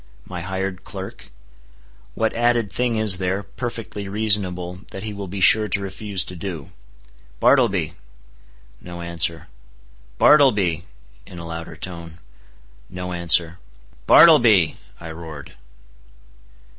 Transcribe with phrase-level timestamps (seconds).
[0.25, 1.29] —my hired clerk?
[2.15, 6.35] What added thing is there, perfectly reasonable, that he will be sure to refuse to
[6.35, 6.71] do?
[7.39, 7.93] "Bartleby!"
[8.81, 9.47] No answer.
[10.17, 10.85] "Bartleby,"
[11.27, 12.17] in a louder tone.
[12.89, 13.59] No answer.
[14.07, 15.53] "Bartleby," I roared.